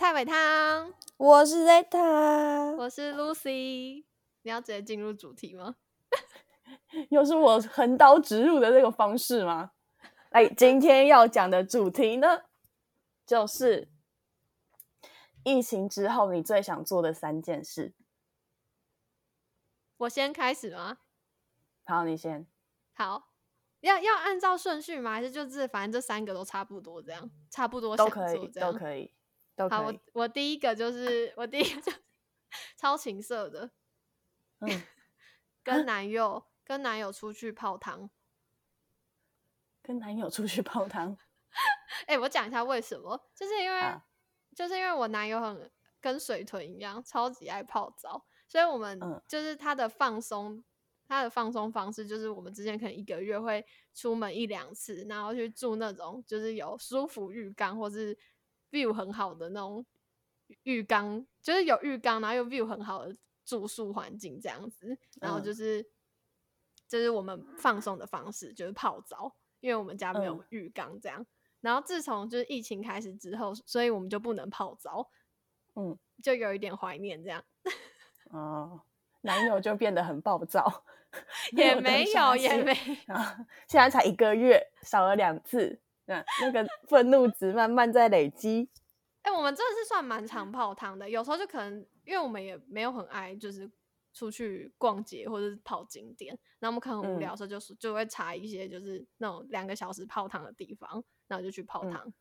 [0.00, 4.06] 蔡伟汤，我是 Zeta，我是 Lucy。
[4.40, 5.76] 你要直接进入主题吗？
[7.10, 9.72] 又是我横刀直入的这个方式吗？
[10.30, 12.44] 哎，今天要讲的主题呢，
[13.26, 13.90] 就是
[15.44, 17.92] 疫情之后你最想做的三件事。
[19.98, 20.96] 我先开始吗？
[21.84, 22.46] 好，你先。
[22.94, 23.28] 好，
[23.80, 25.10] 要要按照顺序吗？
[25.12, 29.12] 还是就是反正这三个都差不多，这样差不多都可以，都可以，
[29.68, 31.92] 好，我我第一个就是我第一个就
[32.76, 33.70] 超情色的，
[34.60, 34.82] 嗯，
[35.62, 38.08] 跟男友跟男友出去泡汤，
[39.82, 41.16] 跟男友出去泡汤。
[42.06, 44.00] 哎，我讲一下为什么，就是因为
[44.54, 50.62] 就是因为我男友很跟水豚一样，超级爱泡澡，所以我们就是他的放松。
[51.08, 58.16] 他的放松方式就是我们之前可能一个月会出门一两次，然后去住那种就是有舒服浴缸或是
[58.70, 59.84] view 很好的那种
[60.62, 65.82] 浴缸，就是有浴缸然后又 view 很好的住宿环境这样子，然后就是
[66.88, 71.26] 就是我们放松的方式就是泡澡，因为我们家没有浴缸这样。
[71.60, 75.10] 然后自从就是疫情开始之后，所以我们就不能泡澡，
[75.74, 77.44] 嗯，就有一点怀念这样。
[78.30, 78.82] 哦，
[79.20, 80.84] 男友就变得很暴躁。
[81.52, 83.14] 也没有，也没有。
[83.66, 85.80] 现在才一个月，少了两次，
[86.10, 88.68] 那那个愤怒值慢慢在累积。
[89.22, 93.70] 哎，我们真的是算蛮常泡汤的，有时候就可能因为我们也没有很爱，就是
[94.12, 102.12] 出去逛街或者是泡景点，那我们可能无聊的时候就是就会查一些就是那种两个小时泡汤的地方，然后就去泡汤，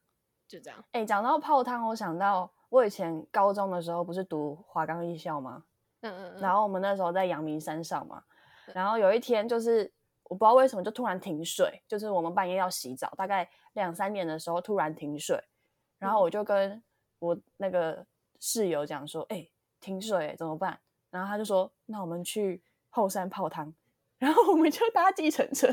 [0.48, 0.84] 就这样。
[0.92, 5.64] 哎，讲到泡汤，我想到我以前高中的时候不是读华冈艺校吗？
[6.02, 6.42] 嗯嗯嗯。
[6.42, 8.23] 然后我们那时候在阳明山上嘛。
[8.73, 9.92] 然后有一天，就是
[10.23, 15.42] 我不知道为什么就突然停水，就是我们半夜要洗澡，大概两三年的时候突然停水，
[15.98, 16.84] 然后我就跟
[17.20, 18.06] 我那个
[18.40, 19.48] 室友讲说：“哎，
[19.80, 20.80] 停水怎么办？”
[21.10, 23.73] 然后他就说：“那我们去后山泡汤。”
[24.20, 25.68] 然后我们就搭计程车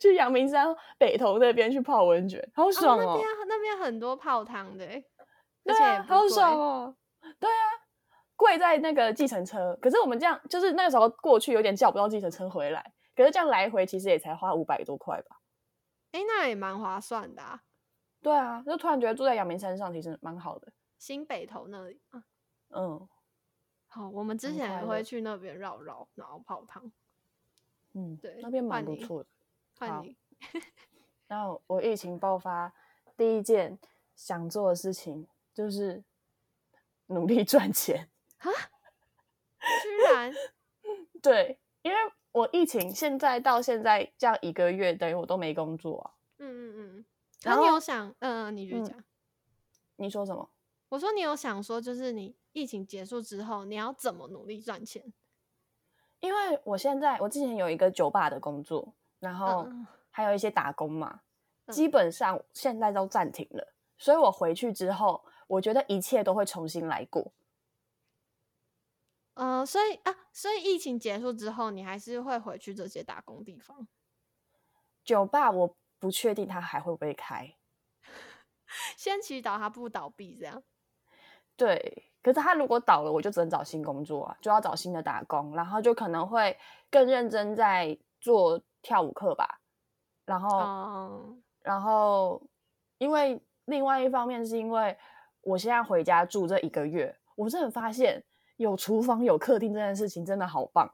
[0.00, 3.04] 去阳明山北头那边去泡温泉，好爽哦！
[3.04, 4.86] 那边那边很多泡汤的，
[5.64, 6.96] 对啊好爽哦！
[7.40, 7.84] 对啊。
[8.36, 15.36] 跪在那个计程车，可是我们这样就是那个时候过去有点叫不到计程车回来，可是这样来回其实也才花五百多块吧。
[16.14, 17.60] 哎，那也蛮划算的啊。
[18.22, 20.72] 对啊，就突然觉得住在阳明山上其实蛮好的。
[20.96, 22.24] 新北头那里啊，
[22.68, 23.08] 嗯，
[23.88, 26.90] 好，我们之前也会去那边绕绕，然后泡汤。
[27.94, 29.28] 嗯，对，那边蛮不错的。
[29.76, 30.16] 换你。
[31.26, 32.72] 然后我疫情爆发，
[33.16, 33.76] 第一件
[34.14, 36.04] 想做的事情就是
[37.06, 38.08] 努力赚钱。
[38.38, 38.46] 啊！
[39.82, 40.32] 居然
[41.20, 41.98] 对，因为
[42.34, 46.10] 我疫情现在到现在这样一个月，等于我都没工作啊。
[46.38, 47.04] 嗯嗯嗯。
[47.42, 49.04] 然后你有想，嗯，你就讲，
[49.94, 50.50] 你说什么？
[50.88, 55.00] 我说你有想说，就是你疫情结束之后，你要怎么努力赚钱？
[56.18, 59.68] 因为我现在我之前有一个酒吧的工作，然后
[60.10, 61.20] 还有一些打工嘛，
[61.68, 63.72] 基本上现在都暂停了。
[63.96, 67.30] 所以我回去之后，我觉得一切都会重新来过。
[69.34, 73.86] 呃，所以啊，所以疫情结束之后，你还是会回去这些打工地方。
[75.04, 77.56] 酒吧我不确定它还会不会开，
[78.96, 80.62] 先祈祷它不倒闭这样。
[81.56, 86.56] 对，可是他如果倒了，我就只能找新工作啊，就要找新的打工，然后就可能会
[86.90, 89.60] 更认真在做跳舞课吧。
[90.24, 92.40] 然后，然后，
[92.98, 94.96] 因为另外一方面是因为
[95.42, 98.24] 我现在回家住这一个月，我真的发现。
[98.56, 100.92] 有厨房有客厅这件事情真的好棒，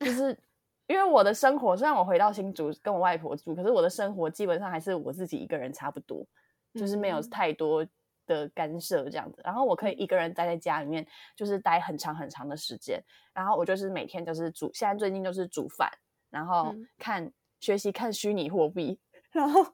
[0.00, 0.38] 就是
[0.86, 6.26] 因为我的生活虽然我回到新竹跟我外婆住，可是我的生活基本上还是我自己一个人差不多，
[6.74, 7.86] 就是没有太多
[8.26, 9.40] 的干涉这样子。
[9.44, 13.02] 然后我可以一个人待在家里面，就是待很长很长的时间。
[13.32, 15.90] 然后我就是每天就是煮，现在最近就是煮饭，
[16.28, 18.98] 然后看学习看虚拟货币，
[19.32, 19.64] 然后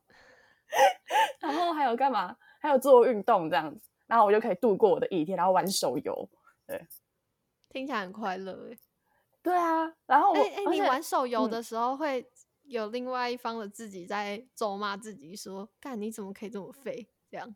[1.40, 2.36] 然后还有干嘛？
[2.60, 3.90] 还有做运动这样子。
[4.06, 6.28] 然后我就可以度过我的一天，然后玩手游，
[6.66, 6.86] 对，
[7.68, 8.78] 听起来很快乐哎。
[9.42, 12.28] 对啊，然后哎哎，你玩手游的时候会
[12.64, 17.54] 有另外一方的自己在咒骂自己说：“干你怎么可以这么废？”这样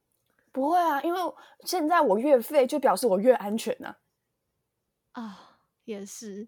[0.53, 1.21] 不会啊，因为
[1.65, 3.97] 现在我越废，就表示我越安全呢。
[5.13, 6.47] 啊，也是，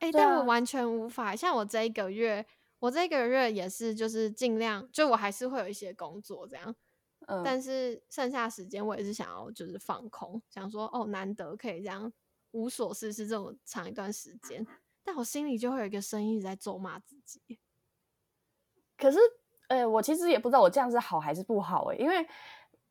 [0.00, 1.36] 哎，但我完全无法。
[1.36, 2.44] 像我这一个月，
[2.80, 6.74] 我这个月也是，就是尽量，就我还是会有一些工作这样。
[7.44, 12.12] 但是剩下时间我也是想要就是放空，想说哦难得可以这样
[12.50, 14.66] 无所事事这么长一段时间，
[15.04, 17.40] 但我心里就会有一个声音一直在咒骂自己。
[18.96, 19.18] 可是，
[19.68, 22.26] 呃，我其实也不知道我这样是好还是不好哎，因为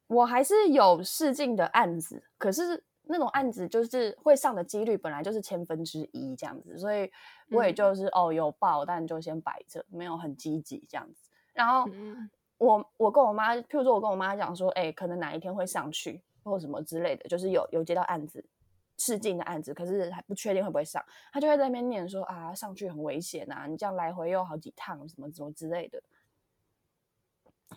[0.07, 7.11] 我还是有试镜的案子，可是那种案子就是会上的几率本来就是千分之一这样子，所以
[7.51, 11.29] 我也就是哦有报，但就先摆着，没有很积极这样子。
[11.53, 11.85] 然后
[12.59, 18.45] 我我跟我妈，譬如说我跟我妈讲说，哎，可能哪一天会上去或什么之类的，就是有有接到案子。
[19.01, 21.01] 试镜的案子，可是还不确定会不会上，
[21.31, 26.03] 他就会在那边念说啊，上去很危险啊，你这样来回又好几趟，什么什么之类的。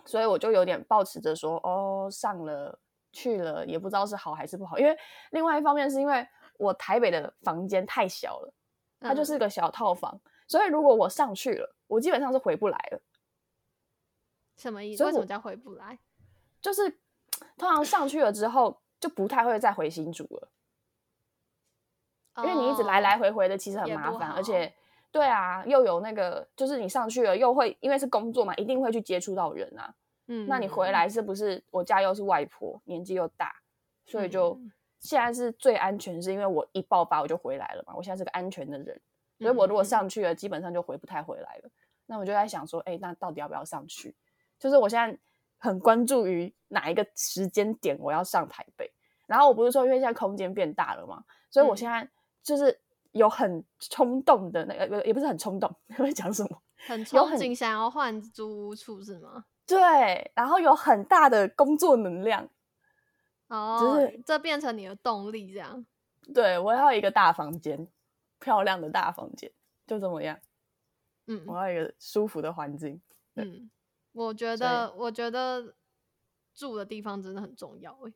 [0.04, 2.76] 所以我就有点抱持着说，哦，上了
[3.12, 4.80] 去了，也不知道是好还是不好。
[4.80, 4.98] 因为
[5.30, 6.26] 另外一方面是因为
[6.56, 8.52] 我台北的房间太小了，
[8.98, 13.00] 它就是个小套房，所以如果我上去了，我基本上是回不来了。
[14.56, 15.04] 什么意思？
[15.04, 15.98] 为什么叫回不来？
[16.60, 16.88] 就是
[17.56, 20.48] 通常上去了之后，就不太会再回新竹了。
[22.38, 24.72] 因为你一直来来回回的，其实很麻烦，而且，
[25.10, 29.94] 对啊，又有那个，就是你上去了，又会因为是工作嘛，一定会去接触到人啊。
[30.28, 31.62] 嗯，那你回来是不是？
[31.70, 33.52] 我家又是外婆，年纪又大，
[34.06, 34.58] 所以就
[35.00, 37.92] 现在是最安全，是因为我一爆发我就回来了嘛。
[37.94, 38.98] 我现在是个安全的人，
[39.38, 41.70] 所以我如果上去了，基本上就回不太回来了。
[42.06, 44.14] 那我就在想说，哎，那到底要不要上去？
[44.62, 45.18] 就是我现在
[45.58, 48.90] 很关注于哪一个时间点我要上台北。
[49.26, 52.08] 然后我不是说，因为现在空间变大了嘛，所以我现在。
[52.44, 52.76] 就是
[53.12, 56.60] 有很冲动的那个，也不是很冲动， 会讲什么？
[56.88, 59.44] 很憧憬想要换租屋处是吗？
[59.64, 62.48] 对，然后有很大的工作能量，
[63.46, 65.86] 哦，就是这变成你的动力，这样。
[66.34, 67.86] 对，我要一个大房间，
[68.40, 69.48] 漂亮的大房间，
[69.86, 70.36] 就这么样。
[71.28, 73.00] 嗯，我要一个舒服的环境。
[73.36, 73.70] 嗯，
[74.12, 75.74] 我觉得，我觉得
[76.54, 77.92] 住的地方真的很重要。
[78.06, 78.12] 哎。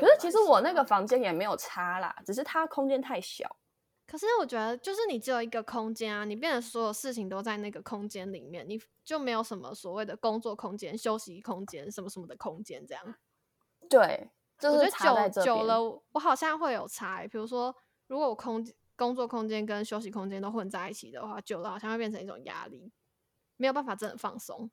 [0.00, 3.56] 可是其实我那个房间也没有差啦，只是它空间太小。
[4.06, 13.14] 可是我觉得，就是你只有一个空间啊，你变得所有事情都在那个空间里面，你就没有什么所谓的工作空间、休息空间什么什么的空间这样。
[13.90, 14.30] 对，
[14.62, 15.82] 我觉得久久了，
[16.12, 17.26] 我好像会有差。
[17.28, 17.74] 比如说，
[18.06, 18.66] 如果我空
[18.96, 22.90] 工作空间跟休息空间都混在一起的话，久了好像会变成一种压力，
[23.58, 24.70] 没有办法真的放松。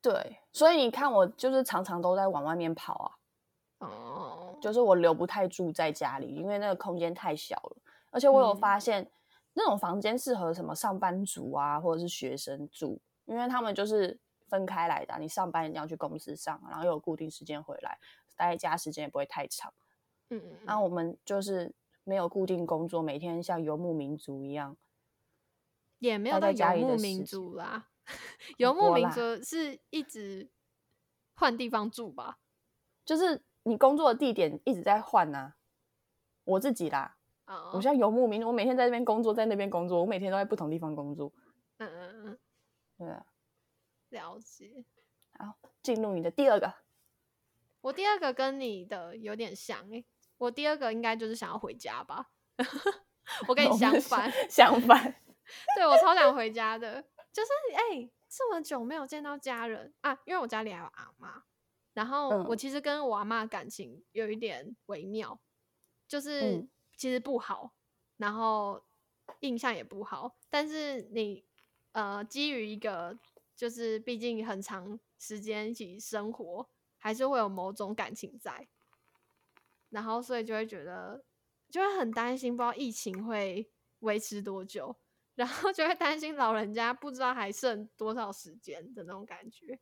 [0.00, 3.86] 对，所以你看，我就是常常都在往外面跑啊。
[3.86, 7.76] 哦，就是我留不太住在家里，因为那个空间太小了。
[8.10, 9.10] 而且我有发现，
[9.54, 15.16] 那种房间适合什么上班族啊，或者是学生住，因为他们就是分开来的。
[15.18, 17.98] 你上班一定要去公司上，然后又有固定时间回来，
[18.36, 19.72] 待在家时间也不会太长。
[20.30, 20.58] 嗯嗯。
[20.64, 21.72] 然后我们就是
[22.04, 24.76] 没有固定工作，每天像游牧民族一样，
[25.98, 27.88] 也没有在游牧民族啦。
[28.58, 30.50] 游牧民族是一直
[31.34, 32.38] 换地方住吧？
[33.04, 33.42] 就是。
[33.64, 35.52] 你工作的地点一直在换呐，
[36.44, 37.18] 我自己啦，
[37.74, 41.30] 我像游牧民，我每天在这边工作，在那边工作，我每天都在不同地方工作。
[41.76, 42.38] 嗯嗯嗯，
[42.96, 43.26] 对啊，
[44.08, 44.86] 了解。
[45.38, 46.72] 好，进入你的第二个。
[47.82, 50.06] 我第二个跟你的有点像诶，
[50.38, 52.30] 我第二个应该就是想要回家吧。
[53.48, 55.14] 我跟你相反， 相反。
[55.76, 61.44] 对我超想回家的，就是哎，这么久没有见到家人啊，因为我家里还有阿妈。
[61.94, 65.40] 然后我其实跟我阿妈感情有一点微妙，
[66.06, 67.72] 就是其实不好，
[68.18, 68.84] 然后
[69.40, 70.36] 印象也不好。
[70.48, 71.44] 但是你
[71.92, 73.18] 呃，基于一个
[73.56, 76.68] 就是毕竟很长时间一起生活，
[76.98, 78.68] 还是会有某种感情在。
[79.90, 81.24] 然后所以就会觉得
[81.68, 83.68] 就会很担心，不知道疫情会
[84.00, 84.94] 维持多久，
[85.38, 89.78] 然后就会担心老人家不知道还剩多少时间的那种感觉。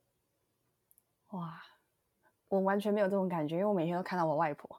[1.29, 1.63] 哇！
[2.49, 4.79] 我完全没有这种感觉，因为我每天都看到我外婆。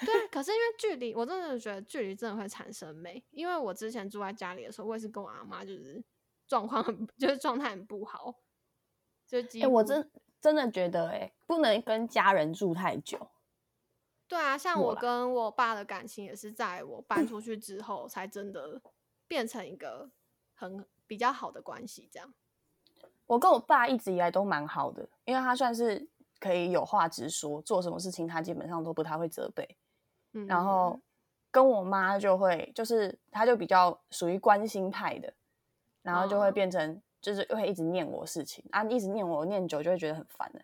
[0.00, 3.22] 对， 可是因为距离，我真的觉得距离真的会产生美。
[3.30, 6.02] 因为我之前住在家里的时候，我也是跟我阿妈，就是
[6.48, 8.34] 状况很， 就是状态很不好。
[9.26, 13.28] 就哎，我真真的觉得，哎，不能跟家人住太久。
[14.26, 18.80] 对啊，像我跟我爸的感情，也是在我搬出去之后，才真的
[19.28, 20.10] 变成一个
[20.54, 22.08] 很比较好的关系。
[22.10, 22.34] 这样，
[23.26, 26.08] 我跟我爸一直以来都蛮好的，因为他算是。
[26.38, 29.66] 可以有话直说，做什么事情他基本上都不太会责备。
[30.32, 31.00] 嗯，然后
[31.50, 35.32] 跟我妈就会，就是他就比较属于关心派的，
[36.02, 40.62] 然后就会变成就是会一直念我事情啊，一直念我，念久就会觉得很烦的。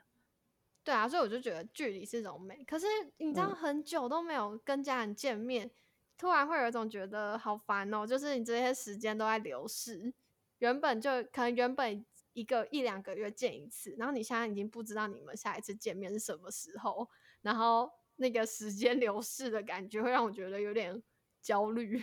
[0.84, 2.62] 对啊，所以我就觉得距离是一种美。
[2.64, 5.70] 可是你知道，很久都没有跟家人见面，
[6.18, 10.12] 突然会有一种觉得好烦哦，就是你这些时间都在流逝，
[10.58, 12.04] 原本就可能原本。
[12.34, 17.06] 一个一两个月见一次，然后你现在已经不知道你们下一次见面是什么时候，
[17.42, 21.02] 然后那个时间流逝的感觉会让我觉得有点
[21.42, 22.02] 焦虑。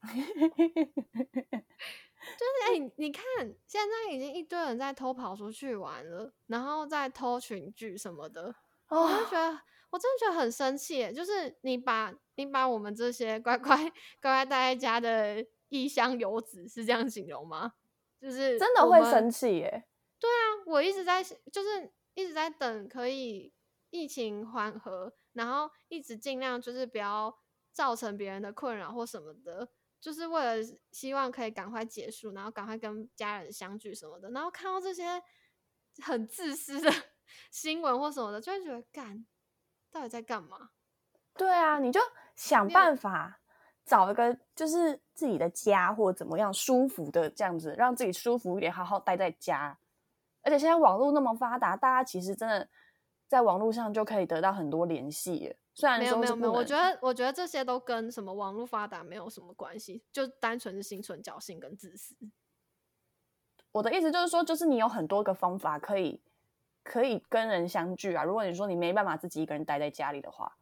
[0.00, 0.22] 就是
[2.68, 3.24] 哎，你看
[3.66, 8.54] 现在已经一堆人在偷跑出去玩了，然后再偷群聚什么的，
[8.90, 9.60] 我就觉得
[9.94, 17.74] 我真的觉得很生气，就是你把你把我们这些乖 乖乖乖待在家的异乡游子是这样形容吗？
[18.20, 19.84] 就是真的会生气耶。
[20.18, 23.52] 对啊，我一直在就是一直在等可以
[23.90, 27.32] 疫情缓和，然后一直尽量就是不要
[27.70, 29.68] 造成别人的困扰或什么的，
[30.00, 30.56] 就是为了
[30.90, 34.28] 希望可以赶快结束，然后赶快跟家人相聚什么的。
[34.30, 35.22] 然后看到这些
[36.02, 36.90] 很自私的
[37.52, 39.24] 新闻或什么的，就会觉得干
[39.94, 40.70] 到底在干嘛？
[41.36, 42.00] 对啊，你就
[42.34, 43.40] 想办法。
[43.86, 49.78] 找一个就是自己的家，或者怎么样舒服的这样子，让自己舒服一点，好好待在家。
[50.40, 52.66] 而且现在网络那么发达，大家其实真的
[53.28, 55.54] 在网络上就可以得到很多联系。
[55.74, 62.16] 虽然没有没有没有，我觉得我觉得这些都跟什么网络发达没有什么关系，就单纯是心存侥幸跟自私。
[63.70, 66.22] 我的意思就是说，就是你有很多个方法可以
[66.84, 68.22] 可以跟人相聚啊。
[68.22, 70.56] 如果你说你没办法自己一个人待在家里的话。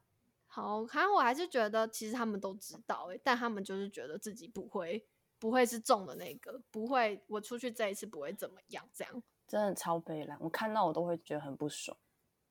[0.46, 5.02] 好，可能我还是觉得，其实他们都知道，哎，但他们就是觉得自己不会，
[5.38, 11.96] 不会是中的那个，不会，我出去这一次不会怎么样，这样真的超悲凉，我看到我都会觉得很不爽。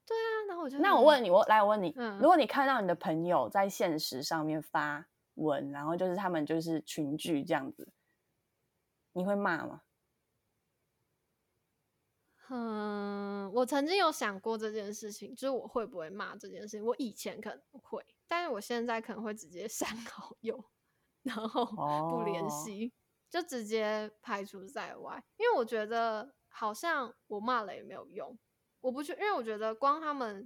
[0.04, 7.88] 对啊，然后我就那我问你，我来我问你，嗯如果你看到你的朋友在现实上面发文，然后就是他们就是群聚这样子，
[9.14, 9.84] 你会骂吗？
[12.54, 16.86] 嗯，我曾经有想过这件事情，就是我会不会骂这件事情。
[16.86, 20.62] 我以前可能会，但是我现在可能会直接 删好友，
[21.24, 21.66] 然后
[22.10, 22.92] 不联系，
[23.30, 25.24] 就直接排除在外。
[25.38, 28.38] 因为我觉得好像我骂了也没有用。
[28.82, 30.46] 我不去，因为我觉得光他们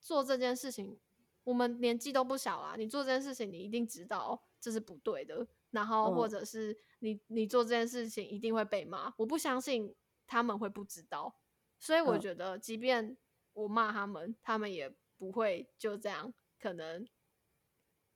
[0.00, 0.98] 做这件事情，
[1.44, 2.74] 我们年纪都不小啦。
[2.76, 9.14] 你做这件事情，你一定知道这是不对的，然后或者是你你做这件事情一定会被骂。
[9.18, 9.94] 我不相信。
[10.32, 11.36] 他们会不知道，
[11.78, 13.18] 所以我觉得，即便
[13.52, 16.32] 我骂他们，他们也不会就这样。
[16.58, 17.06] 可能，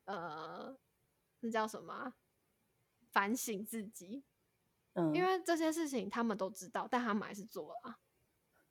[0.07, 0.79] 呃，
[1.41, 2.15] 那叫什么？
[3.13, 4.25] 反省自己。
[4.95, 7.99] 嗯，因为这些事情他们都知道，但他们还是做了。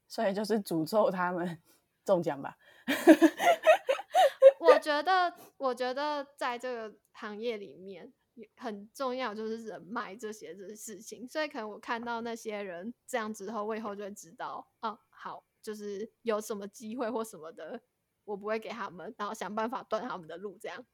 [0.07, 1.61] 所以就是诅咒他们
[2.03, 2.57] 中奖吧。
[4.59, 8.11] 我觉得，我觉得在这个行业里面。
[8.58, 17.82] 很重要，就是人脉这些的事情，所以可能我看到那些人这样之后，我以后就会知道，哦，好，就是有什么机会或什么的，
[18.25, 20.86] 我不会给他们，然后想办法断他们的路，这样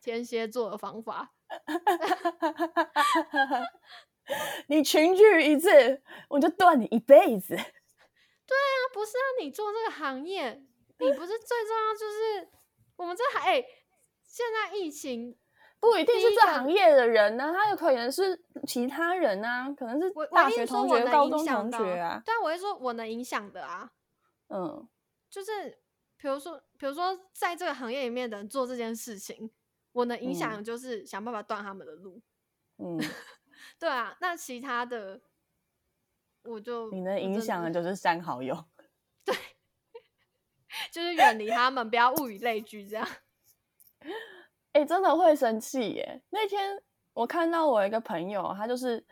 [0.00, 1.34] 天蝎座的方法。
[4.68, 7.48] 你群聚一次，我就断你一辈子。
[7.48, 10.64] 对啊，不是啊，你做这个行业，
[10.98, 12.48] 你不是最重要，就是
[12.96, 13.62] 我们这还哎，
[14.22, 15.36] 现在疫情。
[15.80, 22.20] 不一定是这行业的人呢，他有可能是其他人啊，可能是大学同学、高中同学啊。
[22.24, 23.92] 对啊，我会说我能影响的啊。
[24.48, 24.88] 嗯，
[25.30, 25.78] 就是
[26.16, 29.50] 比如说，比如说，在这个行业里面的人做这件事情，
[29.92, 32.20] 我能影响就是想办法断他们的路。
[32.78, 32.98] 嗯，
[33.78, 35.20] 对啊，那其他的
[36.42, 38.64] 我就你能影响的就是删好友，
[39.24, 39.34] 对，
[40.90, 43.06] 就是远离他们，不要物以类聚，这样。
[44.72, 46.22] 哎，真的会生气耶！
[46.30, 46.80] 那天
[47.14, 49.04] 我看到我一个朋友，他就是，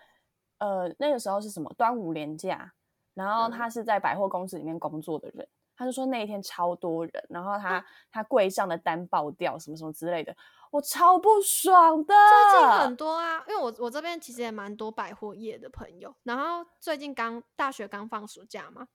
[0.58, 2.72] 呃，那个时候是什么端午连假，
[3.14, 10.36] 然后他是在百货公司里面工作的人，他就说那一天超多人，然后他他柜上的单爆掉，什么什么之类的，
[10.70, 12.14] 我超不爽的。
[12.14, 18.86] 最近很多啊，因为我我这边其实也蛮多百货业的朋友，然后最近刚大学刚放暑假嘛，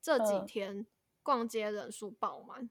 [0.00, 0.86] 这几天
[1.22, 2.70] 逛街人数爆满，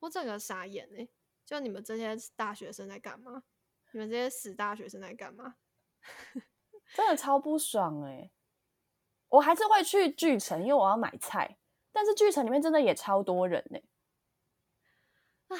[0.00, 1.08] 我整个傻眼哎。
[1.48, 3.42] 就你们这些大学生在干嘛？
[3.92, 5.54] 你们这些死大学生在干嘛？
[6.94, 8.30] 真的超不爽哎！
[9.28, 11.56] 我还是会去巨城，因为我要买菜。
[11.90, 13.78] 但是巨城里面真的也超多人呢。
[15.46, 15.56] 啊，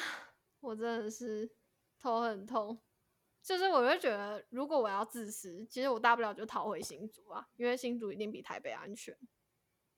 [0.60, 1.50] 我真的是
[1.98, 2.78] 头很痛。
[3.42, 9.16] 就是我会觉得，如果我要自私，其实我大不了就逃回新竹啊，因为新竹一定比台北安全。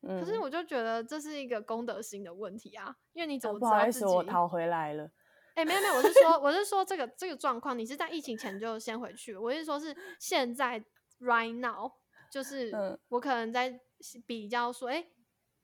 [0.02, 5.11] 可是我就觉得这是一个公德心的问题啊，因为你怎么不好意思，我逃回来了。
[5.54, 9.35] 哎，没有没有，我是说，我是说这个这个状况，你是在疫情前就先回去。
[9.35, 10.83] 我是说，是现在
[11.21, 11.90] right now，
[12.30, 12.73] 就是
[13.09, 13.80] 我可能在
[14.26, 15.07] 比较说，哎，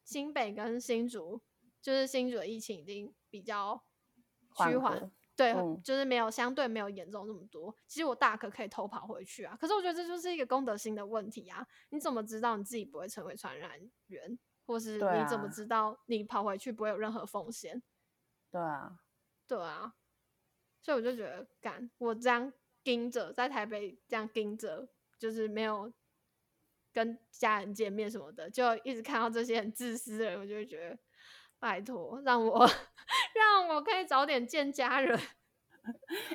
[0.04, 1.40] 新北跟新竹，
[1.80, 3.82] 就是新竹的疫情已经比较
[4.56, 7.74] 趋缓，对，就是没有相对没有严重那么多。
[7.86, 11.66] 其实我大可可以偷跑回去啊，可是我觉得这就是一个公德心的问题啊。
[11.90, 13.78] 你怎么知道你自己不会成为传染
[14.08, 17.82] 源，或是你怎么知道你跑回去不会有任何风险？
[18.50, 18.98] 对啊。
[19.48, 19.94] 对啊，
[20.80, 24.88] 所以我就觉得，干我这样盯着在台北这样盯着，
[25.18, 25.92] 就是没有
[26.92, 30.98] 跟家人见面什么的，就一直看到这些很自私的人，我就会觉得
[31.58, 32.66] 拜托，让我
[33.34, 35.18] 让我可以早点见家人。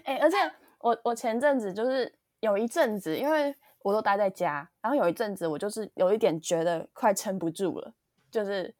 [0.03, 0.37] 哎， 而且
[0.79, 7.93] 我我前阵子就是有一阵子，因为我都待在家，然后有一阵子我就是有一点觉得快撑不住了，
[8.29, 8.73] 就是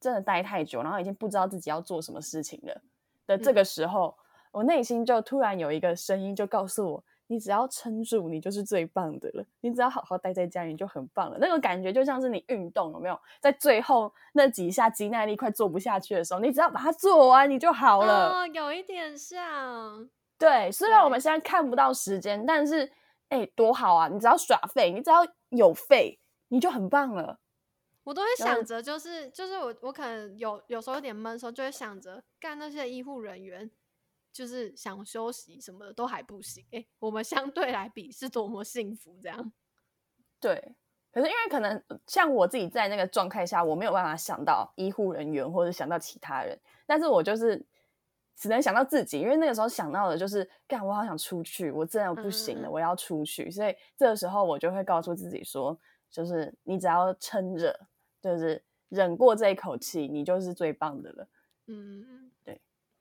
[0.00, 2.82] 真的待太久，然后已经不知道自己要做什么事情了
[3.26, 4.16] 的这个时候，
[4.52, 7.04] 我内心就突然有一个声音就告诉我。
[7.26, 9.42] 你只要撑住，你就是最棒的了。
[9.62, 11.38] 你只要好好待在家里，就很棒了。
[11.40, 13.18] 那种感觉就像是你运动，有没有？
[13.40, 18.28] 在最后那几下肌耐力快做不下去的时候，你只要把它做完，你就好了。
[18.28, 20.06] 哦，有一点像。
[20.38, 22.92] 对，虽然我们现在看不到时间，但是，
[23.30, 24.06] 哎，多好啊！
[24.08, 27.38] 你只要耍废，你只要有废，你就很棒了。
[28.04, 33.70] 我都会想着，就是就是我我可能有有时候有点闷的时候，就会想着干那些医护人员。
[34.34, 39.52] 就是想休息什么的都还不行哎，我们相对来比是多么幸福这样。
[40.40, 40.74] 对，
[41.12, 47.64] 可是因为可能像我自己在那个状态下，我没有办法想到医护人员或者想到其他人，但是我就是
[48.34, 55.78] 只能想到自己，因为那个时候想到的就是干，我好想出去，我真的不行了，我要出去，所以这个时候我就会告诉自己说，
[56.10, 57.86] 就是你只要撑着，
[58.24, 61.28] 就是忍过这一口气，你就是最棒的了。
[61.66, 62.58] 嗯，对，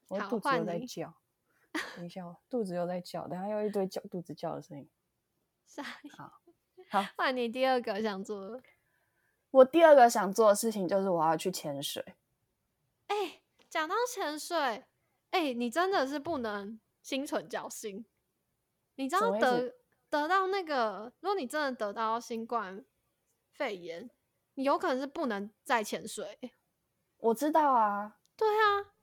[0.10, 1.14] 我肚子又在叫。
[1.96, 4.90] 等一下，我肚子又在叫，等下又一堆叫肚子叫的声音。
[6.18, 6.42] 好，
[6.90, 8.62] 好，换你第二个想做的。
[9.52, 12.04] 我第二个想做的事情就是我要去潜水。
[13.08, 14.84] 哎，讲到潜水，
[15.32, 18.06] 哎，你真的是不能心存侥幸。
[18.96, 19.74] 你知道得
[20.10, 22.84] 得到那个，如果你真的得到新冠
[23.52, 24.10] 肺炎，
[24.56, 26.38] 你有可能是不能再潜水。
[27.18, 28.18] 我知道啊。
[28.36, 28.94] 对啊。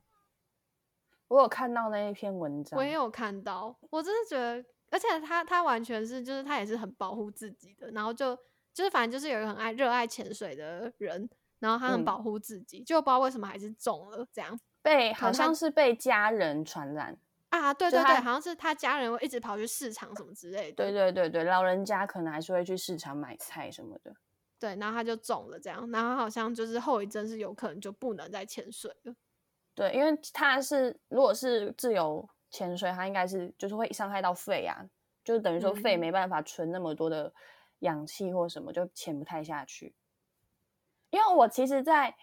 [1.27, 8.35] 我有看到那一篇文章，我也有看到，我真的觉得，而且他他完全是，就是他也是很保护自己的，然后就
[8.73, 24.13] 就是反正就是有一个很爱热爱潜水的人，然后他很保护自己，就不知道为什么还是中了，这样被好像是被家人传染啊，对对对，好像是他家人会一直跑去市场什么之类的，对对对对，老人家可能还是会去市场买菜什么的，
[24.61, 29.15] 对，然后他就肿了这样，然后好像就是后遗症是有可能就不能再潜水了。
[29.73, 34.85] 对，因为他是如果是自由潜水，它应该是就是会伤害到肺啊，
[35.23, 37.33] 就是等于说肺没办法存那么多的
[37.79, 39.95] 氧气或什么，就潜不太下去。
[41.09, 42.15] 因为我其实在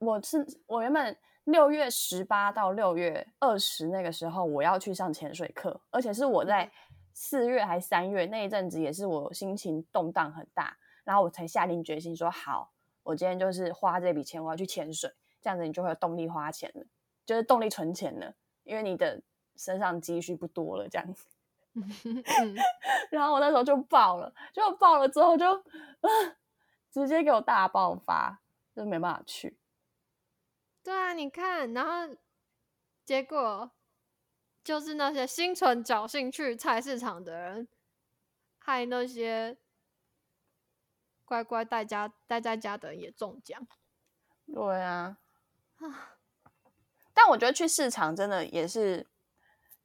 [0.00, 6.70] 我是我原本六月十八到六月二十那个时候我要去上潜水课，而且是我在
[7.14, 15.12] 四月还三月那一阵子也是我心情动荡很大，然后我才下定决心说好，我今天就是花这笔钱我要去潜水。
[15.42, 16.84] 这样子你就会有动力花钱了，
[17.24, 19.22] 就是动力存钱了，因为你的
[19.56, 21.26] 身上积蓄不多了，这样子。
[23.10, 25.64] 然后我那时候就爆了，就爆了之后就
[26.90, 28.42] 直接给我大爆发，
[28.74, 29.56] 就没办法去。
[30.82, 32.14] 对啊，你看，然后
[33.04, 33.70] 结果
[34.62, 37.68] 就是那些心存侥幸去菜市场的人，
[38.58, 39.56] 害那些
[41.30, 43.64] 乖乖待家待在家的人也中奖。
[44.52, 45.18] 对啊。
[45.76, 46.18] 啊！
[47.14, 49.06] 但我觉得去市场真的也是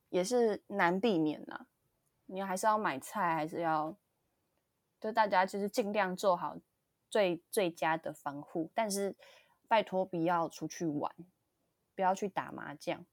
[0.09, 1.67] 也是难避免呐。
[2.25, 3.95] 你还是要买菜，还是要
[4.99, 6.57] 就大家就是尽量做好
[7.11, 8.71] 最最佳的防护。
[8.73, 9.15] 但是
[9.67, 11.13] 拜托不要出去玩，
[11.93, 13.05] 不要去打麻将。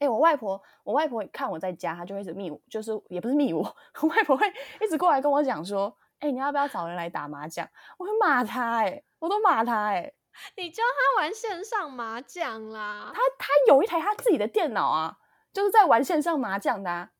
[0.00, 3.62] 哎，我外婆，我外婆看我在家，她就会一直密我，就是也不是密我，
[4.02, 10.12] 我外婆会一直过来跟我讲说：“哎，你要不要找人来打麻将？”我会骂他，哎，我都骂他，哎。
[10.54, 13.10] 你教他玩线上麻将啦？
[13.14, 15.16] 他他有一台他自己的电脑啊，
[15.52, 17.10] 就是在玩线上麻将的啊。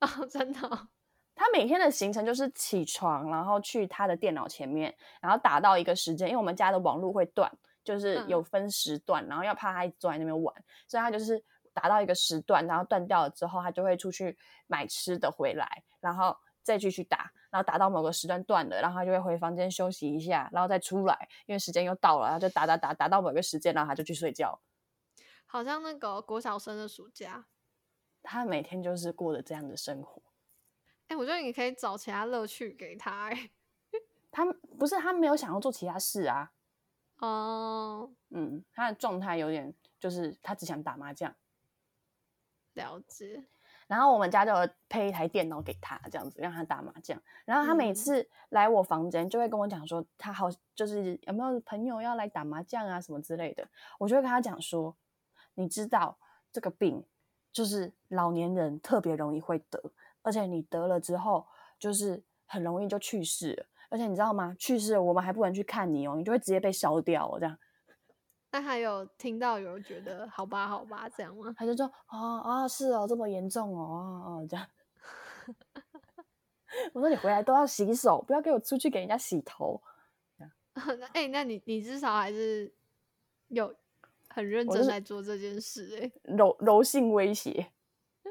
[0.00, 0.88] 哦，真的。
[1.34, 7.50] 他每天的行程就是起床，然后去他的电脑前面，然后打到一个时间，因为我们家的网络会断，
[7.84, 10.54] 就是有分时段，然后要怕他坐在那边玩，
[10.86, 17.32] 所以他就是打到一个时段，然后断掉了之后，他就会出去买吃的回来，然后再继续打。
[17.48, 24.60] 然后打到某个时段断了，然后他就会回房间休息一下，然后再出来，因为时间又到了，然后就打打打打到某个时间，然后他就去睡觉。
[25.46, 27.46] 好像那个国小生的暑假，
[28.22, 30.20] 他每天就是过的这样的生活。
[31.06, 33.30] 哎，我觉得你可以找其他乐趣给他。
[33.30, 33.50] 哎，
[34.30, 34.44] 他
[34.78, 36.52] 不是他没有想要做其他事啊。
[37.20, 41.34] 哦，嗯，他的状态有点就是他只想打麻将。
[42.74, 43.46] 了解。
[43.86, 44.52] 然后我们家就
[44.88, 47.20] 配一台电脑给他，这样子让他打麻将。
[47.44, 53.66] 然后他每次来我房间，就会跟我讲说，他好就是有没有朋友要来打麻将啊什么之类的。
[53.98, 54.96] 我就会跟他讲说，
[55.54, 56.18] 你知道
[56.52, 57.04] 这个病
[57.52, 59.80] 就是老年人特别容易会得，
[60.22, 61.46] 而且你得了之后
[61.78, 63.66] 就是很容易就去世了。
[63.88, 64.52] 而且你知道吗？
[64.58, 67.38] 去世了我们还不能去看你哦，你就会直接被烧掉哦。
[67.38, 67.56] 这样
[68.56, 71.54] 那还有听到有人觉得好吧好吧这样吗？
[71.54, 73.84] 他就说哦啊是哦这么严重哦
[74.24, 74.66] 哦这样。
[76.94, 79.82] 我说你回来都要洗手，不要给我出去给人家洗头。
[81.12, 82.72] 哎，那你你至少还是
[83.48, 83.74] 有
[84.30, 87.72] 很认真在做这件事哎，柔柔性威胁，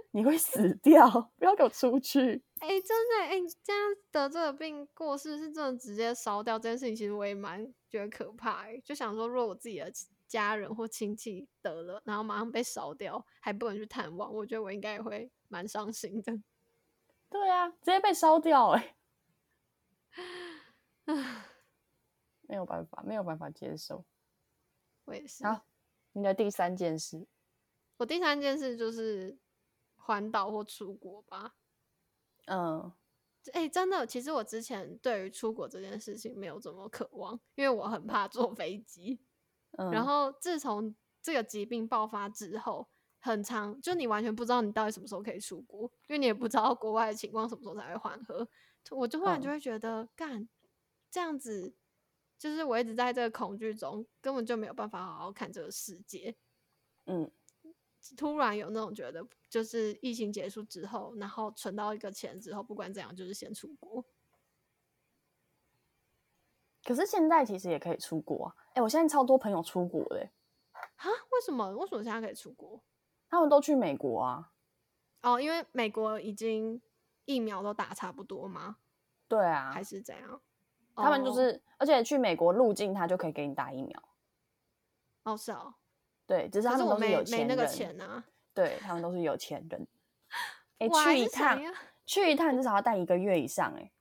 [0.10, 1.08] 你会死掉，
[1.38, 2.44] 不要给我出去。
[2.62, 9.92] 哎，真的哎，这样得这个病过世是真的直接烧掉这件事情，其实我也蛮觉得可怕哎，就想说如果我自己的
[10.28, 16.34] 家人或亲戚得了，然后马上被烧掉，还不能去探望，我觉得我应该也会蛮伤心的。
[17.30, 18.96] 对啊，直接被烧掉哎，
[22.42, 24.06] 没有办法，没有办法接受。
[25.06, 25.46] 我也是。
[25.46, 25.66] 好，
[26.14, 27.28] 你的第三件事，
[27.98, 29.38] 我第三件事就是
[29.96, 31.56] 环岛或出国吧。
[32.46, 32.94] 嗯，
[33.54, 39.20] 哎，真的，其实我之前对于出国这件事情没有怎么渴望，因为我很怕坐飞机。
[39.78, 39.92] 嗯。
[39.92, 42.88] 然后自从这个疾病爆发之后。
[43.20, 48.48] 很长，就你完全不知道你到底什么时候可以出国，因为你也不知道国外的情况什么时候才会缓和。
[48.92, 50.48] 我就忽然就会觉得，干
[51.10, 51.74] 这样子，
[52.38, 56.36] 就是我一直在这个恐惧中，根本就没有办法好好看这个世界。
[57.08, 57.32] 嗯，
[58.16, 64.06] 突然有那种觉得，就是疫情结束之后，然后存到一个钱之后，不管怎样，就是先出国。
[66.86, 68.56] 可是现在其实也可以出国啊！
[68.76, 70.30] 哎，我现在超多朋友出国嘞。
[70.98, 71.10] 啊？
[71.32, 71.68] 为什么？
[71.72, 72.80] 为什么现在可以出国？
[73.28, 74.52] 他们都去美国啊？
[75.24, 76.80] 哦，因为美国已经
[77.26, 78.78] 疫苗都打差不多吗？
[79.28, 80.40] 对啊，还是怎样？
[80.96, 84.04] 他们就是，而且去美国入境，他就可以给你打疫苗。
[85.24, 85.74] 哦，是哦。
[86.28, 87.48] 对，只是他们都是有钱人。
[87.48, 88.24] 没那个钱啊。
[88.54, 89.88] 对他们都是有钱人。
[90.78, 91.60] 哎， 去一趟，
[92.06, 93.92] 去一趟至少要待一个月以上哎。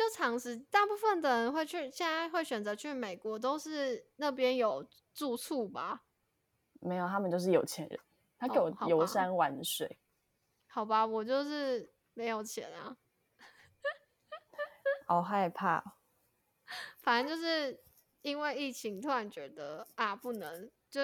[0.00, 6.04] 就长时，大部分的人会去，现在会选择去美国，都是那边有住处吧。
[6.80, 8.00] 没有，他们就是有钱人，
[8.38, 9.98] 他给我游山玩水。
[10.68, 12.96] 好吧，我就是没有钱啊。
[15.06, 15.98] 好害怕。
[16.96, 17.78] 反正就是
[18.22, 21.02] 因为疫情，突然觉得啊，不能，就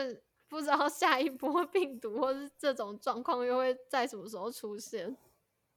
[0.48, 5.14] 不知道下一波 病毒或是这种状况又会在什么时候出现。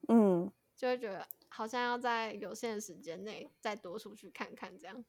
[0.07, 1.27] 嗯，就会觉得
[1.59, 5.03] 好像要在有限的时间内再多出去看看，这样。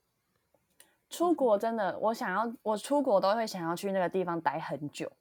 [1.09, 5.13] 出国真的，我想要我出国都会想要去那个地方待很久。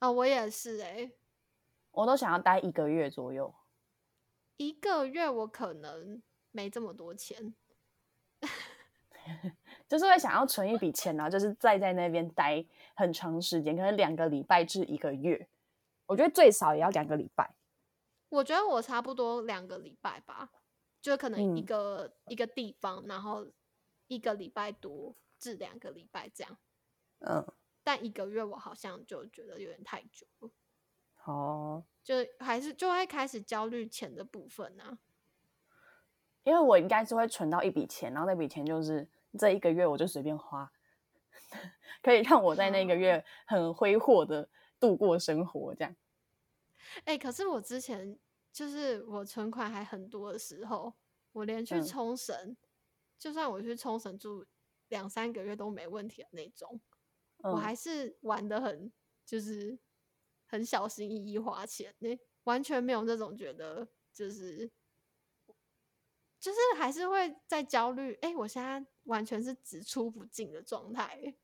[0.00, 1.12] 哦，我也是哎，
[1.92, 3.54] 我都想要待一个月左右。
[4.56, 7.54] 一个月我可能没这么多钱，
[9.86, 12.64] 就是会想要存一笔钱啊，就是再在那边待
[12.96, 15.48] 很长时间，可能两个礼拜至一个月。
[16.06, 17.48] 我觉得最少也要两个礼拜。
[18.28, 20.50] 我觉得我差不多两个礼拜吧，
[21.00, 23.46] 就可能一个一个地方，然后。
[24.10, 26.56] 一个礼拜多至两个礼拜这样，
[27.18, 27.46] 嗯，
[27.84, 30.50] 但一个月我好像就觉得有点太久了，
[31.24, 34.98] 哦，就还是就会开始焦虑钱的部分呢，
[36.42, 39.06] 因为我应该是会存到一笔钱，然后那笔钱就是
[39.38, 40.72] 这一个月我就随便花，
[42.00, 44.48] 可以让我在那个月很挥霍的
[44.80, 45.94] 度过生活这样。
[47.04, 48.18] 哎，可是我之前
[48.52, 50.94] 就是我存款还很多的时候，
[51.32, 52.56] 我连去冲绳。
[53.18, 54.46] 就算我去冲绳住
[54.88, 56.80] 两三个月都没问题的那种，
[57.38, 58.92] 我还是玩的很，
[59.26, 59.76] 就是
[60.46, 64.70] 很小心翼翼花钱，那完全没有那种觉得就是，
[66.38, 68.14] 就是还是会在焦虑。
[68.22, 71.34] 哎，我现在完全是只出不进的状态。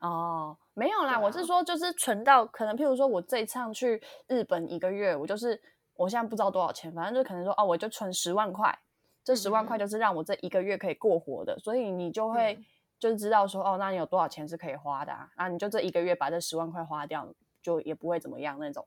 [0.00, 5.60] 哦，没有啦，我是说就是存到可能，譬如说我这一趟去日本一个月，我就是
[5.94, 8.78] 我现在不知道多少钱，反正就可能说哦，我就存十万块。
[9.24, 12.58] 这十万块就是让我这一个月可以过活的，所以你就会
[12.98, 15.28] 就是知道说，哦，那你有多少钱是可以花的啊？
[15.36, 17.28] 那你就这一个月把这十万块花掉，
[17.60, 18.86] 就也不会怎么样那种。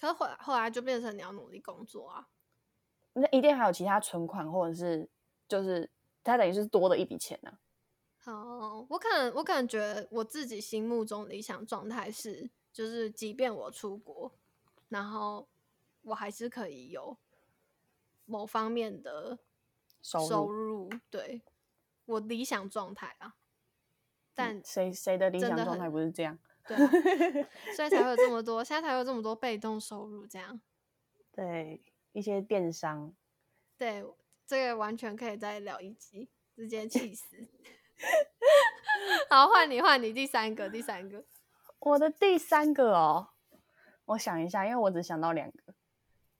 [0.00, 2.26] 可是后来后来就变成你要努力工作啊，
[3.12, 5.06] 那一定还有其他存款，或者是
[5.46, 5.90] 就是
[6.24, 7.52] 它等于是多的一笔钱呢。
[8.26, 14.32] 好，我可能我可能觉得我自己心目中理想状态是，就是即便我出国，
[14.88, 15.48] 然后
[16.02, 17.16] 我还是可以有
[18.24, 19.38] 某方面的。
[20.02, 21.42] 收入对
[22.04, 23.34] 我理想状态啊，
[24.34, 26.38] 但谁谁的理想状态不是这样？
[26.64, 26.76] 对，
[27.74, 30.60] 所以才会有这么多，现在才有这么多被动收入，这样。
[31.32, 33.16] 对，一些电商。
[33.76, 34.04] 对，
[34.46, 37.48] 这个完全可以再聊一集，直接气死。
[39.30, 41.24] 好，换你，换你，第三个，第三个。
[41.80, 43.28] 我的第三个哦，
[44.06, 45.74] 我想一下，因为我只想到两个。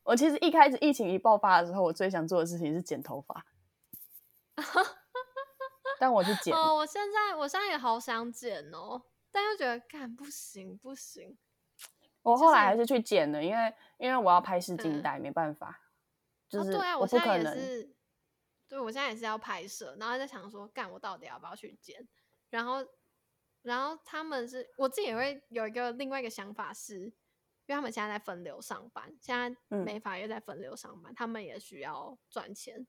[0.03, 3.45] 我其实一开始疫情一爆发的时候，我最想做的事情是剪头发。
[5.99, 6.55] 但我去剪。
[6.55, 11.37] 哦，我现在我现在也好想剪哦，但又觉得干不行不行。
[12.23, 15.81] 我后来还是去剪了，因为因为我要拍试镜带，没办法。
[16.49, 17.96] 就是我现在也是，
[18.69, 22.07] 对我现在也是要拍摄，然后在想说，干我到底要不要去剪？
[22.51, 22.85] 然后，
[23.63, 27.13] 然后他们是我自己也会有一个另外一个想法，是因
[27.69, 32.87] 为他们现在在分流上班，现在美法又在分流上班，他们也需要赚钱。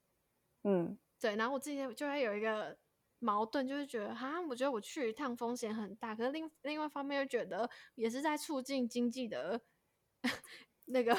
[0.64, 1.36] 嗯，对。
[1.36, 2.78] 然后我自己就会有一个
[3.20, 9.62] 矛盾，就是觉得哈，我觉得我去一趟风险很大，可是另另外一方面又觉得也是在促进经济的
[10.86, 11.16] 那个。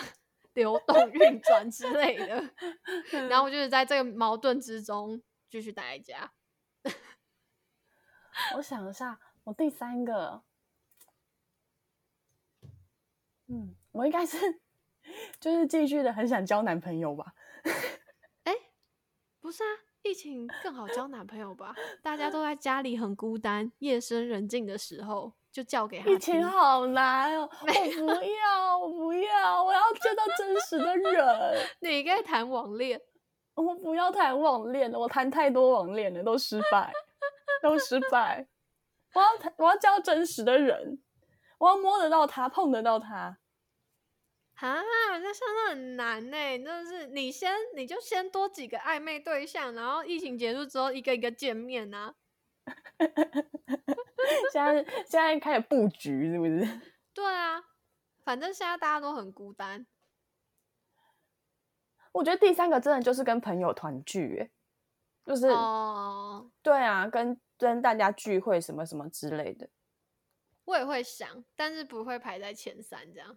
[0.58, 2.52] 流动运转之类的，
[3.30, 6.32] 然后我就是在这个矛盾之中继续待在家。
[8.56, 10.42] 我想一下，我第三个，
[13.46, 14.36] 嗯，我应该是
[15.38, 17.34] 就是继续的很想交男朋友吧？
[18.42, 18.52] 哎，
[19.38, 19.66] 不是啊，
[20.02, 21.72] 疫情更好交男朋友吧？
[22.02, 25.37] 大家都在家里很孤单，夜深人静的时候。
[25.50, 26.10] 就叫给他。
[26.10, 31.58] 疫情好难哦，我不要，我不要，我要见到真实的人。
[31.80, 33.00] 你该谈网恋，
[33.54, 36.92] 我不要谈网恋了，我谈太多网恋了，都失败，
[37.62, 38.46] 都失败。
[39.14, 41.02] 我要谈，我要交真实的人，
[41.58, 43.38] 我要摸得到他，碰得到他。
[44.60, 44.82] 啊，
[45.18, 46.36] 那相当很难呢。
[46.36, 52.14] 真的是，你先，你就先多几个暧昧对象，然后疫情结束之后，一个一个见面啊。
[54.52, 56.80] 现在现在开始布局是不是？
[57.14, 57.62] 对啊，
[58.24, 59.86] 反正现在大家都很孤单。
[62.12, 64.50] 我觉得第三个真的就是跟朋友团聚，哎，
[65.24, 69.68] 就是哦，对啊，跟跟大家聚会什么什么之类的。
[70.64, 73.36] 我也会想，但是不会排在前三这样。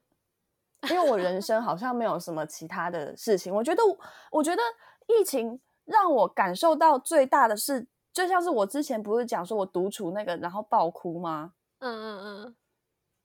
[0.90, 3.54] 因为我人生 好像没有什么其他的事情。
[3.54, 3.84] 我觉得，
[4.32, 4.62] 我觉得
[5.08, 7.88] 疫情让我感受到最大的是。
[8.14, 11.54] 就像是我之前不是讲说我独处那个，然后爆哭吗？
[11.80, 12.56] 嗯嗯嗯，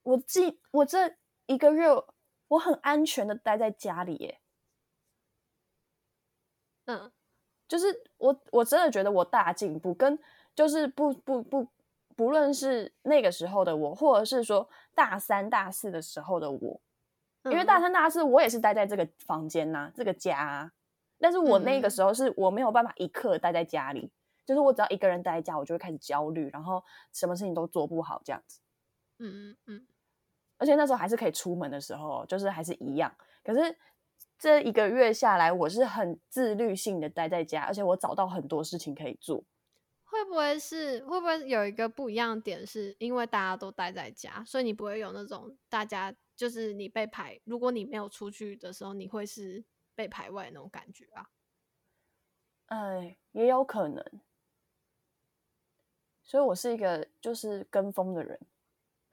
[0.03, 1.87] 我记我这一个月
[2.49, 4.41] 我很安全的待在家里耶。
[6.87, 7.11] 嗯，
[7.67, 10.17] 就是我我真的觉得我大进步，跟
[10.55, 11.67] 就是不不不
[12.15, 16.81] 不论是那个时候的我，或者是说大三大四的时候的我，
[17.45, 20.73] 因为大三大四我也是待在这个房间呐，这个家，
[21.19, 24.13] 但是我那个时候是我没有办法一刻待在家里。
[24.47, 26.83] 就是我只要一个人待在家，我就会开始焦虑，然后
[27.13, 28.61] 什么事情都做不好这样子。
[29.19, 29.87] 嗯嗯嗯。
[30.57, 33.15] 而且那时候还是可以出门的时候，就是还是一样。
[33.45, 33.77] 可是
[34.39, 39.45] 这一个月下来，我是很自律性的待在家，而且我找到很多事情可以做。
[40.05, 49.63] 会不会是会不会有一个不一样的点，是因为大家都待在家，所以你不会有那种大家就是你被排，如果你没有出去的时候，你会是
[49.95, 51.27] 被排外那种感觉啊？
[52.67, 54.03] 哎，也有可能。
[56.27, 58.39] 所以我是一个就是跟风的人，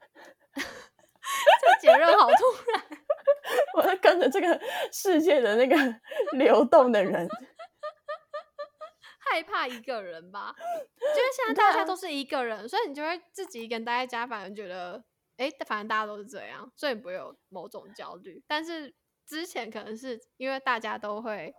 [0.52, 2.98] 这结论好突然。
[3.76, 4.60] 我在跟着这个
[4.92, 5.76] 世界的那个
[6.36, 7.28] 流动的人，
[9.18, 10.54] 害怕一个人吧？
[10.58, 15.04] 就是现在大家都是一个人，所以你就会自己一个人待在家，反而觉得
[15.36, 18.42] 哎，反正大家都是这样，所以不会有某种焦虑。
[18.46, 18.94] 但是
[19.26, 21.54] 之前可能是因为大家都会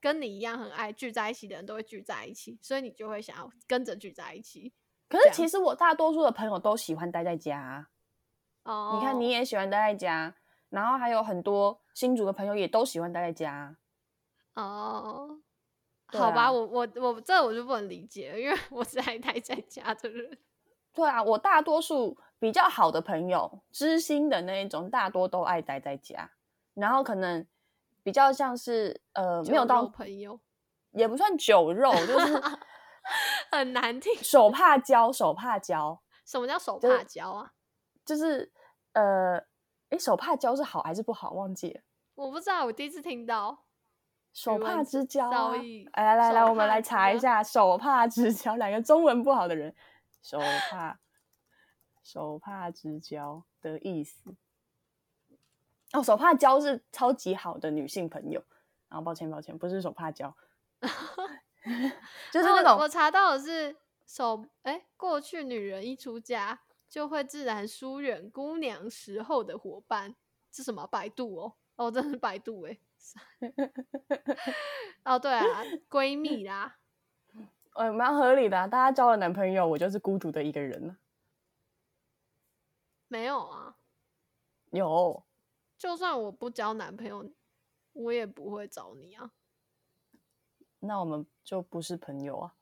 [0.00, 4.72] 跟你一样很爱聚在一起的人都会聚在一起，所以你就会想要跟着聚在一起。
[5.10, 7.88] 可是其实我大多数的朋友都喜欢待在家，
[8.62, 10.32] 哦，你看你也喜欢待在家，
[10.68, 13.74] 然后还有很多新竹的朋友也都喜欢待在家，
[14.54, 15.40] 哦，
[16.06, 20.38] 好吧，我我我这我就不能理解，因为我是爱待在家的人。
[20.92, 26.30] 对啊，我大多数比较好的朋友，知心的那一种，大多都爱待在家，
[26.74, 27.44] 然后可能
[28.04, 30.38] 比较像是呃没有到朋友，
[30.92, 32.40] 也不算酒肉，就是。
[33.50, 36.00] 很难听，手帕交，手帕交。
[36.24, 37.52] 什么叫手帕交啊？
[38.04, 38.52] 就是
[38.92, 39.36] 呃，
[39.90, 41.32] 哎，手帕交是好还是不好？
[41.32, 41.80] 忘记了。
[42.14, 43.64] 我不知道，我第一次听到
[44.32, 45.30] 手帕之交
[45.92, 49.74] 来来来，我们来查一下手帕之交，两个中文不好的人，
[50.22, 50.98] 手帕
[52.02, 54.34] 手帕之交的意思。
[55.92, 58.42] 哦，手帕交是超级好的女性朋友。
[58.88, 60.34] 然后，抱歉抱歉，不是手帕交。
[62.32, 70.16] 就是那种我查到的是手哎，过去女人一出家就会自然疏远姑娘时候的伙伴，
[70.50, 70.86] 是什么？
[70.86, 72.78] 百度哦，哦，真是百度哎。
[75.04, 76.76] 哦，对啊，闺蜜啦，
[77.74, 78.68] 呃， 蛮合理的。
[78.68, 80.96] 大家交了男朋友，我就是孤独的一个人了。
[83.08, 83.76] 没有啊，
[84.70, 85.24] 有。
[85.78, 87.30] 就算我不交男朋友，
[87.94, 89.32] 我也不会找你啊。
[90.80, 92.54] 那我们就不是朋友啊！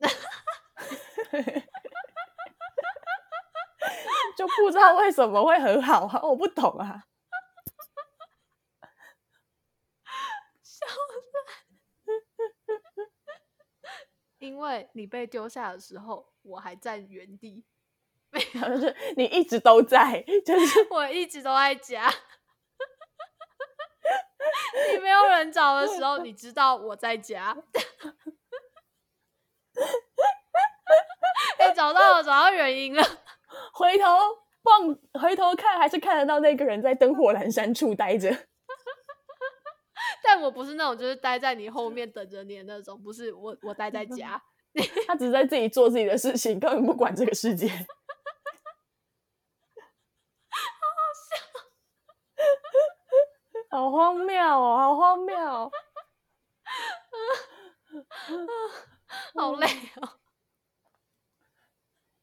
[4.36, 7.06] 就不知道为什么会很好啊，我不懂啊。
[10.62, 10.86] 笑
[14.38, 17.64] 因为你被丢下的时候，我还在原地。
[18.30, 22.10] 没 有就是你一直都在，就是我一直都在家。
[24.92, 27.56] 你没有人找的时候，你知道我在家。
[31.58, 33.02] 哎，找到了，找到原因了。
[33.72, 34.04] 回头
[34.62, 38.30] 望，回头看，还是看得到那个人在灯火阑珊处待着。
[40.24, 44.42] 但我不是那种，就是待在你后面等着你的那种，不是我，我待在家。
[45.06, 47.70] 他只是在自己做自己的事情，根本不管这个世界。
[53.72, 54.76] 好荒谬哦！
[54.76, 55.72] 好荒谬，
[59.34, 60.20] 好累哦。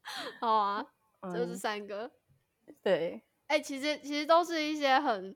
[0.40, 0.86] 好啊，
[1.34, 2.12] 就是三个。
[2.84, 5.36] 对，哎，其实其实都是一些很，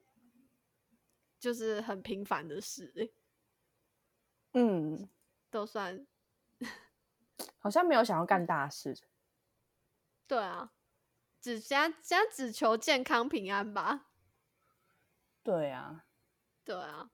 [1.39, 3.11] 就是很平凡的事。
[4.53, 5.09] 嗯，
[5.49, 6.05] 都算。
[7.57, 8.95] 好像没有想要干大事。
[10.27, 10.71] 对啊，
[11.41, 14.11] 只现在现在只求健康平安吧。
[15.43, 16.05] 对啊，
[16.63, 17.11] 对啊。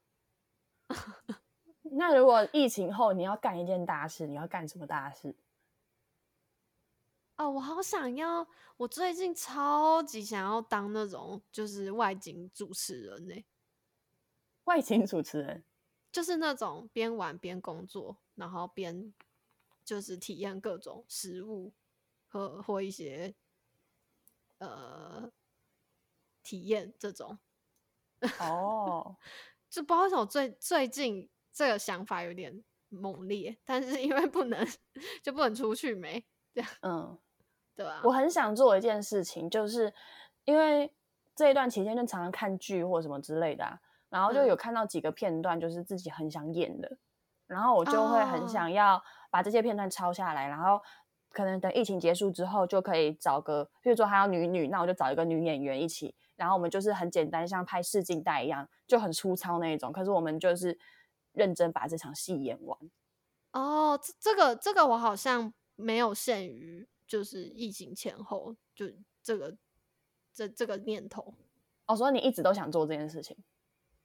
[1.81, 5.35] 那如果疫情后你要干一件大事，你要干什么大事？
[7.37, 8.47] 哦，我好想要！
[8.77, 13.45] 我最近超级想要当那种就是外景主持人呢。
[14.65, 15.63] 外景主持人
[16.11, 19.13] 就是那种边玩边工作，然后边
[19.83, 21.73] 就是体验各种食物
[22.27, 23.33] 和或一些
[24.59, 25.31] 呃
[26.43, 27.39] 体验这种。
[28.39, 29.15] 哦，
[29.69, 34.65] 就不知道为什么最最近这个想法有点猛烈，但是因为不能
[35.21, 37.17] 就不能出去没这样，嗯，
[37.75, 39.93] 对啊，我很想做一件事情，就是
[40.45, 40.91] 因为
[41.35, 43.79] 这一段期间就常常看剧或什么之类的，
[44.09, 46.97] 然后就有看到几个片段，就是自己很想演的，
[47.47, 50.81] 然后我就会很想要把这些片段抄下来，然后
[51.31, 56.15] 可能等疫情结束之后就可以找个，比如说还要女女，那我就找一个女演员一起。
[56.39, 59.91] 然后我们就是很简单，像拍试镜带一样，就很粗糙那一种。
[59.91, 60.79] 可是我们就是
[61.33, 62.79] 认真把这场戏演完。
[63.51, 68.85] 哦，这这个这个我好像没有限于就是疫情前后，就
[69.21, 69.57] 这个
[70.33, 71.35] 这这个念头。
[71.85, 73.35] 哦，所以你一直都想做这件事情，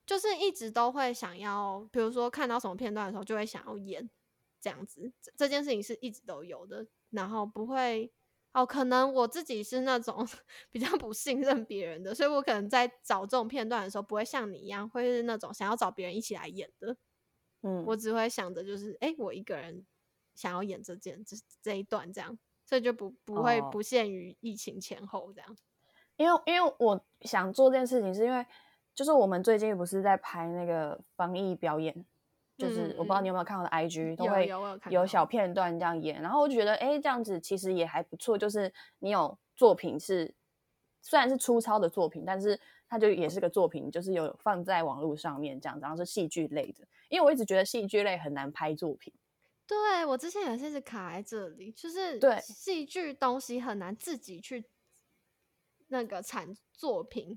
[0.04, 4.10] 就是一直都会想要，比如说看到什么片段的时候，就会想要演
[4.60, 5.12] 这样子。
[5.36, 8.12] 这件事情是一直都有的，然后不会。
[8.54, 10.26] 哦，可能我自己是那种
[10.70, 16.96] 比较不信任别人的，所以我可能在找这种片段的时候，不会像你一样，会是那种想要找别人一起来演的。
[17.62, 19.84] 嗯，我只会想着就是，哎，我一个人
[20.34, 25.56] 想要演这件这这一段这样，所以就不不会不限于疫情前后这样。
[26.16, 28.46] 因为因为我想做这件事情，是因为
[28.94, 32.06] 就是我们最近不是在拍那个防疫表演。
[32.56, 34.48] 就是我不知道你有没有看我的 IG，都会
[34.88, 38.38] 有小片段这样演，然后我就觉得，哎，这样子其实也还不错。
[38.38, 40.32] 就是你有作品是
[41.02, 46.86] 虽然是粗糙的作品，但是它就也是个作品，就是有放在网络上面这样子，然后是戏剧类的。
[47.08, 49.12] 因为我一直觉得戏剧类很难拍作品。
[49.66, 54.64] 对我之前也是一直卡在这里，就是对戏剧东西很难自己去
[55.88, 57.36] 那个产作品。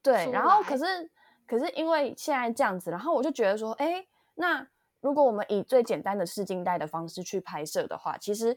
[0.00, 1.10] 对，然后可是
[1.44, 4.06] 可是因为现在这样子，然后我就觉得说，哎。
[4.34, 4.68] 那
[5.00, 8.56] 如果我们以最简单的试镜带的方式去拍摄的话，其实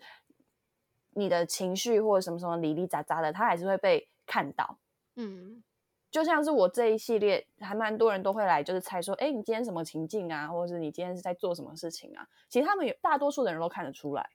[1.11, 4.77] 你的情绪或者什么什么里里杂杂的，它还是会被看到。
[5.15, 5.63] 嗯，
[6.09, 12.27] 就像是我这一系列，还蛮多人都会来，就是猜说，哎，你今天什么情境啊，或者是你今天是在做什么事情啊？
[12.47, 14.29] 其实他们有大多数的人都看得出来。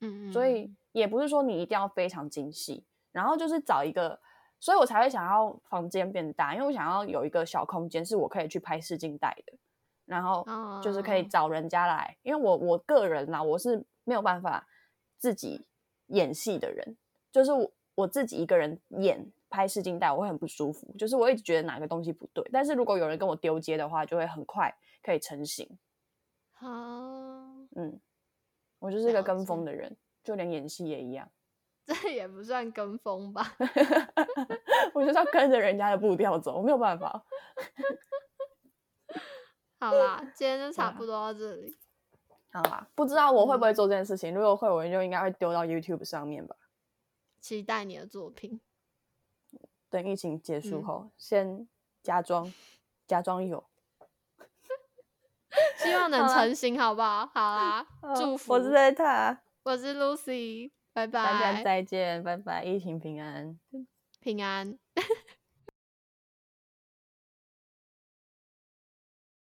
[0.00, 4.18] 嗯嗯，所以也不是说你一定要非常精细，然后就是找一个，
[4.60, 9.58] 所以我才会想要房间变大，因为我想要有一个小空间是我可以去拍试镜带的。
[10.06, 10.44] 然后
[10.82, 14.66] 就是可以找人家来，因为我我个人啦，我是没有办法
[15.18, 15.66] 自己
[16.08, 16.96] 演戏的人，
[17.32, 22.44] 就是我我自己一个人演拍试镜带，我会很不舒服，就是我一直觉得哪个东西不对。
[22.52, 25.68] 但是如果有人跟我丢接的话，就会很快可以成型。
[26.52, 26.68] 好，
[27.76, 28.00] 嗯，
[28.78, 31.30] 我就是一个跟风的人，就连演戏也一样。
[31.86, 33.56] 这也不算跟风吧？
[34.94, 37.24] 我就是要跟着人家的步调走，我没有办法。
[39.90, 41.76] 好啦，今天就差不多到这里。
[42.52, 44.34] 好啦，不知道我会不会做这件事情。
[44.34, 46.56] 如果会，我就应该会丢到 YouTube 上面吧。
[47.40, 48.60] 期待你的作品。
[49.90, 51.68] 等疫情结束后，先
[52.02, 52.52] 假装
[53.06, 53.64] 假装有，
[55.78, 57.26] 希望能成型，好不好？
[57.26, 58.54] 好啦， 祝福。
[58.54, 63.58] 我是 Zeta，我是 Lucy，拜拜，大家再见，拜拜，疫情平安，
[64.20, 64.78] 平安。